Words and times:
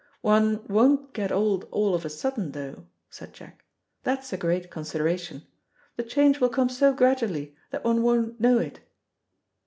"One 0.21 0.65
won't 0.67 1.13
get 1.13 1.31
old 1.31 1.67
all 1.69 1.93
of 1.93 2.05
a 2.05 2.09
sudden, 2.09 2.53
though," 2.53 2.87
said 3.11 3.33
Jack; 3.33 3.63
"that's 4.01 4.33
a 4.33 4.35
great 4.37 4.71
consideration. 4.71 5.45
The 5.95 6.01
change 6.01 6.39
will 6.39 6.49
come 6.49 6.69
so 6.69 6.91
gradually 6.91 7.55
that 7.69 7.83
one 7.83 8.01
won't 8.01 8.39
know 8.39 8.57
it." 8.57 8.79